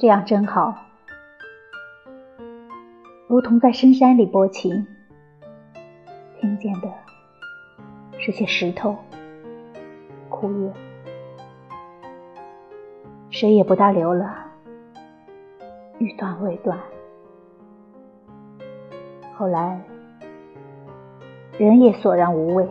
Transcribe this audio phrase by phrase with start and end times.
[0.00, 0.74] 这样真好，
[3.28, 4.86] 如同在深山里拨琴，
[6.40, 6.90] 听见的
[8.18, 8.96] 是些石头、
[10.30, 10.72] 枯叶，
[13.28, 14.34] 谁也不大留了，
[15.98, 16.78] 欲断未断。
[19.36, 19.78] 后来，
[21.58, 22.66] 人也索然无味，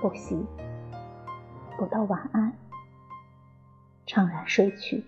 [0.00, 0.42] 不喜，
[1.76, 2.50] 不到晚安，
[4.06, 5.04] 怅然睡去。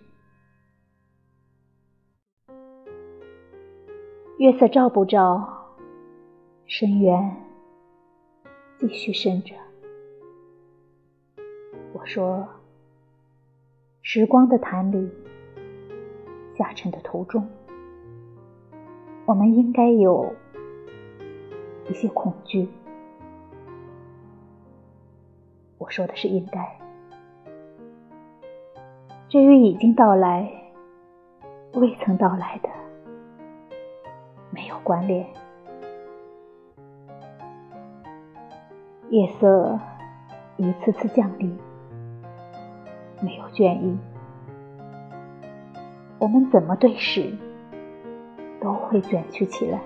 [4.38, 5.66] 月色照不照，
[6.66, 7.36] 深渊
[8.78, 9.54] 继续深着。
[11.95, 12.46] 我说，
[14.02, 15.10] 时光的潭里，
[16.54, 17.48] 下沉的途中。
[19.24, 20.30] 我们应该有
[21.88, 22.68] 一些恐惧。
[25.78, 26.78] 我说的是应该。
[29.30, 30.46] 至于已经到来、
[31.73, 32.68] 未曾到来的，
[34.87, 35.26] 关联。
[39.10, 39.80] 夜色
[40.56, 41.59] 一次次降临，
[43.20, 43.98] 没有倦意。
[46.20, 47.37] 我们怎么对视？
[48.60, 49.80] 都会卷曲起来。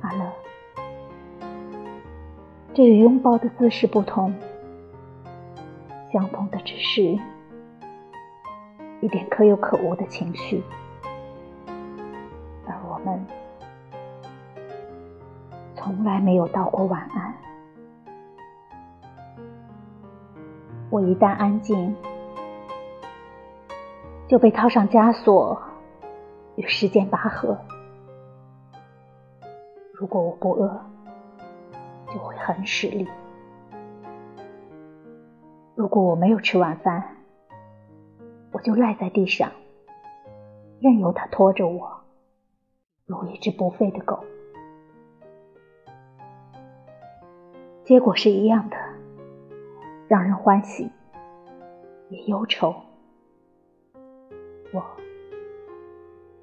[0.00, 0.32] 阿乐，
[2.74, 4.34] 这与拥抱的姿势不同，
[6.12, 7.16] 相同的只是
[9.00, 10.60] 一点可有可无的情绪，
[13.04, 13.26] 们
[15.74, 17.34] 从来没有道过晚安。
[20.90, 21.94] 我一旦安静，
[24.28, 25.60] 就被套上枷锁。
[26.54, 27.56] 与时间拔河。
[29.94, 30.78] 如果我不饿，
[32.12, 33.06] 就会很使力；
[35.74, 37.02] 如果我没有吃晚饭，
[38.52, 39.50] 我就赖在地上，
[40.78, 42.01] 任由它拖着我，
[43.06, 44.24] 如一只不吠的狗。
[47.84, 48.76] 结果是一样的，
[50.08, 50.90] 让人欢喜，
[52.08, 52.74] 也忧愁。
[54.72, 54.82] 我。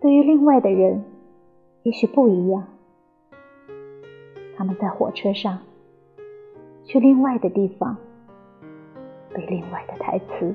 [0.02, 1.04] 对于另外的人，
[1.84, 2.68] 也许不一样。
[4.56, 5.60] 他们在火车上，
[6.84, 7.98] 去另外的地方，
[9.34, 10.54] 背另外的台词，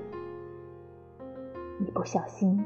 [1.81, 2.63] 一不小心，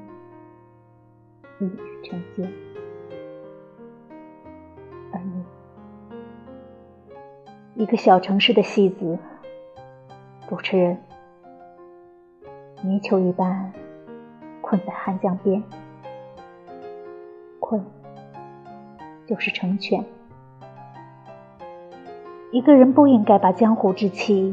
[1.60, 2.68] 一语成谶。
[7.78, 9.16] 一个小城市的戏子，
[10.49, 10.99] 主持人，
[12.83, 13.72] 泥鳅一般，
[14.61, 15.62] 困在汉江边。
[17.61, 17.81] 困，
[19.28, 20.05] 就是成全。
[22.50, 24.53] 一个人不应该把江湖之气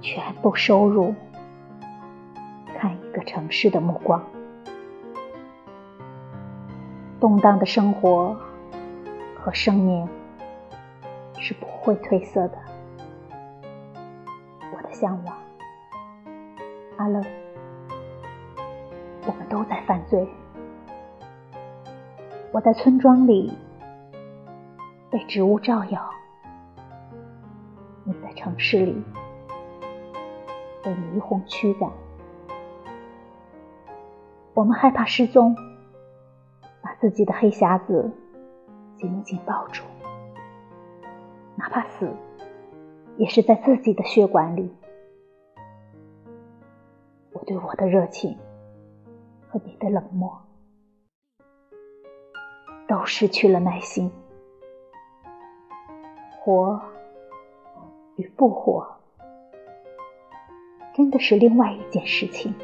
[0.00, 1.14] 全部收入
[2.78, 4.24] 看一个城市的目光。
[7.20, 8.34] 动荡的生活
[9.38, 10.08] 和生命
[11.52, 12.58] 是不会褪色的。
[14.74, 15.36] 我的向往，
[16.96, 17.22] 阿乐，
[19.26, 20.26] 我们都在犯罪。
[22.52, 23.52] 我在村庄里
[25.10, 26.10] 被植物照耀，
[28.04, 29.02] 你在城市里
[30.82, 31.90] 被霓虹驱赶。
[34.54, 35.54] 我们害怕失踪，
[36.80, 38.10] 把自己的黑匣子
[38.96, 39.82] 紧紧抱住，
[41.72, 42.06] 怕死，
[43.16, 44.70] 也是在自己的血管里。
[47.32, 48.36] 我对我的热情
[49.48, 50.38] 和你的冷漠。
[52.86, 54.10] 都失去了耐心，
[56.38, 56.78] 活
[58.16, 58.86] 与不活，
[60.92, 62.54] 真的是另外一件事情。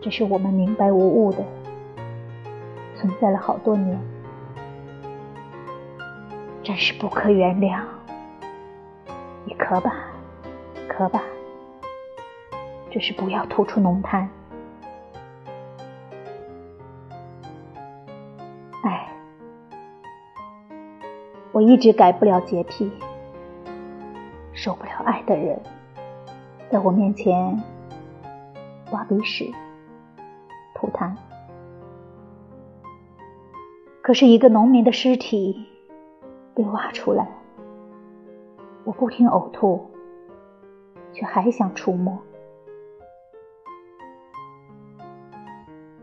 [0.00, 1.44] 只是我们明白无误的
[2.94, 3.98] 存在了好多年，
[6.70, 7.82] 真是不可原谅。
[9.44, 9.92] 你咳吧，
[10.88, 11.20] 咳吧，
[12.92, 14.24] 只是不要吐出浓痰。
[18.84, 19.08] 哎
[21.50, 22.88] 我一直改不了洁癖，
[24.52, 25.60] 受不了爱的人
[26.70, 27.60] 在我面前
[28.92, 29.52] 挖鼻屎、
[30.76, 31.12] 吐痰。
[34.02, 35.66] 可是，一个农民的尸体
[36.60, 37.26] 被挖出来，
[38.84, 39.90] 我不停呕吐，
[41.10, 42.18] 却还想触摸。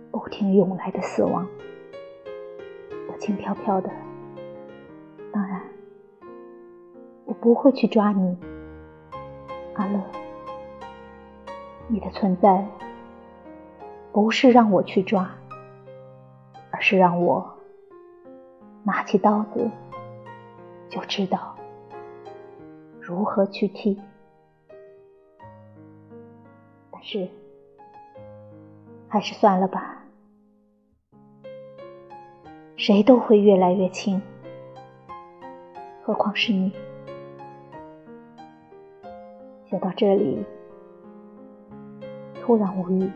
[0.09, 1.47] 不停涌来的死亡，
[3.07, 3.91] 我轻飘飘的。
[5.31, 5.61] 当然，
[7.25, 8.35] 我不会去抓你，
[9.75, 10.01] 阿乐。
[11.87, 12.65] 你的存在
[14.11, 15.29] 不是让我去抓，
[16.71, 17.47] 而是让我
[18.83, 19.69] 拿起刀子
[20.97, 21.55] 就知道
[22.99, 23.95] 如何去剔。
[26.89, 27.29] 但是，
[29.07, 30.03] 还是算了吧，
[32.75, 34.19] 谁都会越来越轻，
[36.03, 36.73] 何况是你。
[39.69, 40.43] 写到这里。
[42.41, 43.11] 突然无语，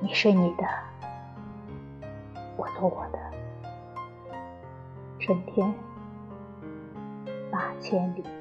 [0.00, 0.64] 你睡你的，
[2.56, 3.19] 我做我的，
[5.30, 5.72] 春天
[7.52, 8.39] 八千里。